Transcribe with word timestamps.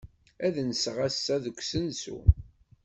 Ad 0.45 0.55
nseɣ 0.67 0.97
ass-a 1.07 1.35
deg 1.43 1.57
usensu. 1.61 2.17